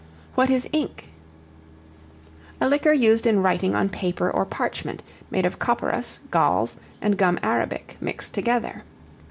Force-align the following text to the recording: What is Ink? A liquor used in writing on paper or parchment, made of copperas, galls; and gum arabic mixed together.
What 0.33 0.49
is 0.49 0.67
Ink? 0.73 1.09
A 2.59 2.67
liquor 2.67 2.91
used 2.91 3.27
in 3.27 3.41
writing 3.43 3.75
on 3.75 3.87
paper 3.87 4.31
or 4.31 4.47
parchment, 4.47 5.03
made 5.29 5.45
of 5.45 5.59
copperas, 5.59 6.21
galls; 6.31 6.77
and 7.03 7.17
gum 7.19 7.37
arabic 7.43 7.97
mixed 8.01 8.33
together. 8.33 8.81